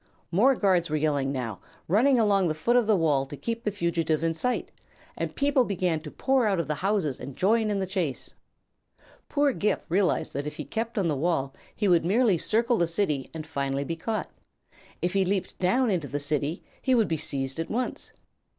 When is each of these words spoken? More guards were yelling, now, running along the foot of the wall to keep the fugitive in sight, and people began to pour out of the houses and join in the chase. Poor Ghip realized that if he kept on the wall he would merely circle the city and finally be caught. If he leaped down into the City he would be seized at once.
More 0.31 0.55
guards 0.55 0.89
were 0.89 0.97
yelling, 0.97 1.31
now, 1.31 1.59
running 1.87 2.17
along 2.17 2.47
the 2.47 2.55
foot 2.55 2.75
of 2.75 2.87
the 2.87 2.95
wall 2.95 3.27
to 3.27 3.37
keep 3.37 3.63
the 3.63 3.69
fugitive 3.69 4.23
in 4.23 4.33
sight, 4.33 4.71
and 5.15 5.35
people 5.35 5.63
began 5.63 5.99
to 5.99 6.09
pour 6.09 6.47
out 6.47 6.59
of 6.59 6.65
the 6.65 6.73
houses 6.73 7.19
and 7.19 7.37
join 7.37 7.69
in 7.69 7.77
the 7.77 7.85
chase. 7.85 8.33
Poor 9.29 9.53
Ghip 9.53 9.81
realized 9.89 10.33
that 10.33 10.47
if 10.47 10.55
he 10.55 10.65
kept 10.65 10.97
on 10.97 11.07
the 11.07 11.15
wall 11.15 11.53
he 11.75 11.87
would 11.87 12.03
merely 12.03 12.39
circle 12.39 12.79
the 12.79 12.87
city 12.87 13.29
and 13.31 13.45
finally 13.45 13.83
be 13.83 13.95
caught. 13.95 14.31
If 15.03 15.13
he 15.13 15.23
leaped 15.23 15.59
down 15.59 15.91
into 15.91 16.07
the 16.07 16.17
City 16.19 16.63
he 16.81 16.95
would 16.95 17.07
be 17.07 17.17
seized 17.17 17.59
at 17.59 17.69
once. 17.69 18.11